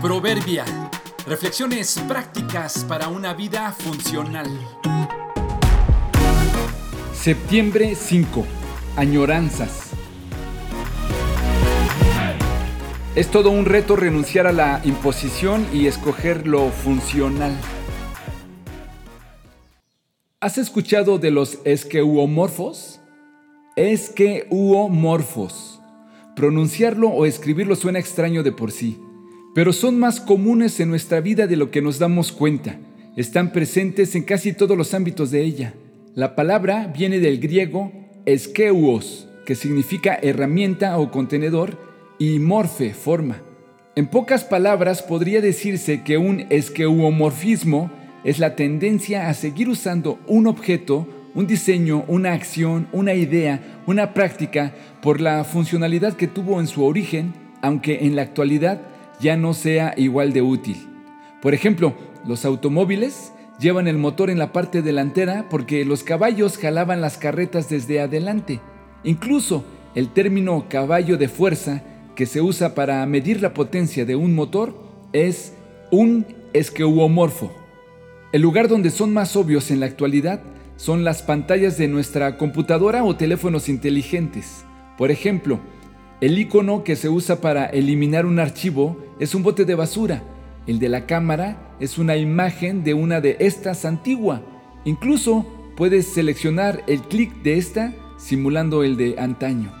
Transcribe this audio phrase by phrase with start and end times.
[0.00, 0.64] Proverbia.
[1.26, 4.46] Reflexiones prácticas para una vida funcional.
[7.12, 8.46] Septiembre 5.
[8.94, 9.90] Añoranzas.
[13.16, 17.58] Es todo un reto renunciar a la imposición y escoger lo funcional.
[20.38, 23.00] ¿Has escuchado de los esqueuomorfos?
[23.74, 25.80] Esqueuomorfos.
[26.36, 29.02] Pronunciarlo o escribirlo suena extraño de por sí
[29.54, 32.78] pero son más comunes en nuestra vida de lo que nos damos cuenta.
[33.16, 35.74] Están presentes en casi todos los ámbitos de ella.
[36.14, 37.92] La palabra viene del griego
[38.26, 41.78] esqueuos, que significa herramienta o contenedor,
[42.18, 43.42] y morfe, forma.
[43.96, 47.90] En pocas palabras podría decirse que un esqueuomorfismo
[48.24, 54.14] es la tendencia a seguir usando un objeto, un diseño, una acción, una idea, una
[54.14, 58.80] práctica por la funcionalidad que tuvo en su origen, aunque en la actualidad
[59.20, 60.88] ya no sea igual de útil.
[61.42, 61.94] Por ejemplo,
[62.26, 67.68] los automóviles llevan el motor en la parte delantera porque los caballos jalaban las carretas
[67.68, 68.60] desde adelante.
[69.04, 71.82] Incluso el término caballo de fuerza
[72.14, 74.74] que se usa para medir la potencia de un motor
[75.12, 75.54] es
[75.90, 77.52] un esqueuomorfo.
[78.32, 80.40] El lugar donde son más obvios en la actualidad
[80.76, 84.64] son las pantallas de nuestra computadora o teléfonos inteligentes.
[84.96, 85.60] Por ejemplo,
[86.20, 90.24] el icono que se usa para eliminar un archivo es un bote de basura.
[90.66, 94.42] El de la cámara es una imagen de una de estas antigua.
[94.84, 95.46] Incluso
[95.76, 99.72] puedes seleccionar el clic de esta simulando el de antaño.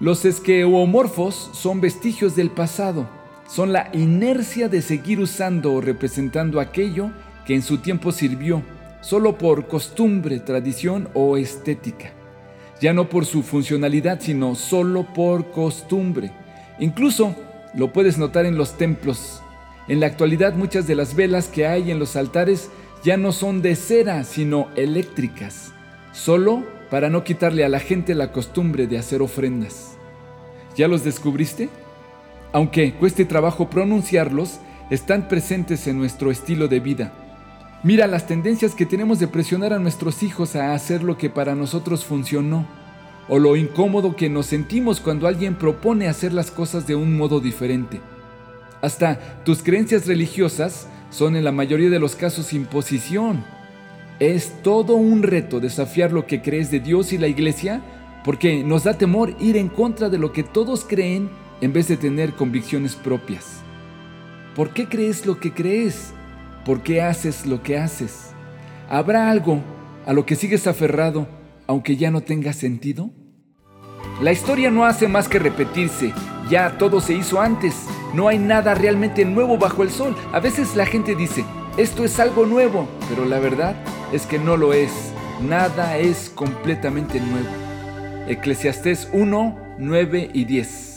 [0.00, 3.08] Los esqueomorfos son vestigios del pasado.
[3.46, 7.12] Son la inercia de seguir usando o representando aquello
[7.46, 8.62] que en su tiempo sirvió,
[9.02, 12.17] solo por costumbre, tradición o estética
[12.80, 16.30] ya no por su funcionalidad, sino solo por costumbre.
[16.78, 17.34] Incluso
[17.74, 19.42] lo puedes notar en los templos.
[19.88, 22.70] En la actualidad muchas de las velas que hay en los altares
[23.02, 25.72] ya no son de cera, sino eléctricas,
[26.12, 29.96] solo para no quitarle a la gente la costumbre de hacer ofrendas.
[30.76, 31.68] ¿Ya los descubriste?
[32.52, 37.12] Aunque cueste trabajo pronunciarlos, están presentes en nuestro estilo de vida
[37.84, 41.54] Mira las tendencias que tenemos de presionar a nuestros hijos a hacer lo que para
[41.54, 42.66] nosotros funcionó,
[43.28, 47.38] o lo incómodo que nos sentimos cuando alguien propone hacer las cosas de un modo
[47.38, 48.00] diferente.
[48.82, 53.44] Hasta tus creencias religiosas son en la mayoría de los casos imposición.
[54.18, 57.80] Es todo un reto desafiar lo que crees de Dios y la iglesia
[58.24, 61.30] porque nos da temor ir en contra de lo que todos creen
[61.60, 63.60] en vez de tener convicciones propias.
[64.56, 66.12] ¿Por qué crees lo que crees?
[66.68, 68.34] ¿Por qué haces lo que haces?
[68.90, 69.62] ¿Habrá algo
[70.04, 71.26] a lo que sigues aferrado
[71.66, 73.08] aunque ya no tenga sentido?
[74.20, 76.12] La historia no hace más que repetirse.
[76.50, 77.74] Ya todo se hizo antes.
[78.12, 80.14] No hay nada realmente nuevo bajo el sol.
[80.30, 81.42] A veces la gente dice,
[81.78, 83.74] esto es algo nuevo, pero la verdad
[84.12, 84.92] es que no lo es.
[85.40, 87.48] Nada es completamente nuevo.
[88.28, 90.87] Eclesiastés 1, 9 y 10.